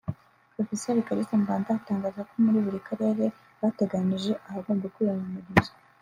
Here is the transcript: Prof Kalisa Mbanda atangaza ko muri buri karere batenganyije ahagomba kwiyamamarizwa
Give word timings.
Prof 0.53 0.83
Kalisa 1.07 1.35
Mbanda 1.43 1.69
atangaza 1.79 2.21
ko 2.29 2.33
muri 2.43 2.57
buri 2.65 2.79
karere 2.87 3.23
batenganyije 3.61 4.31
ahagomba 4.47 4.91
kwiyamamarizwa 4.93 5.77